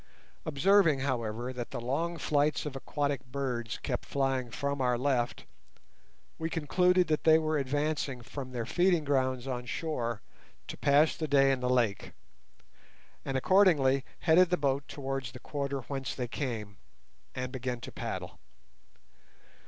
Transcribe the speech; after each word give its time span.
Observing, 0.47 1.01
however, 1.01 1.53
that 1.53 1.69
the 1.69 1.79
long 1.79 2.17
flights 2.17 2.65
of 2.65 2.75
aquatic 2.75 3.23
birds 3.23 3.77
kept 3.83 4.03
flying 4.03 4.49
from 4.49 4.81
our 4.81 4.97
left, 4.97 5.45
we 6.39 6.49
concluded 6.49 7.05
that 7.05 7.23
they 7.23 7.37
were 7.37 7.55
advancing 7.59 8.19
from 8.23 8.49
their 8.51 8.65
feeding 8.65 9.03
grounds 9.03 9.45
on 9.45 9.63
shore 9.63 10.23
to 10.67 10.75
pass 10.75 11.15
the 11.15 11.27
day 11.27 11.51
in 11.51 11.59
the 11.59 11.69
lake, 11.69 12.13
and 13.23 13.37
accordingly 13.37 14.03
headed 14.21 14.49
the 14.49 14.57
boat 14.57 14.87
towards 14.87 15.33
the 15.33 15.39
quarter 15.39 15.81
whence 15.81 16.15
they 16.15 16.27
came, 16.27 16.77
and 17.35 17.51
began 17.51 17.79
to 17.79 17.91
paddle. 17.91 18.39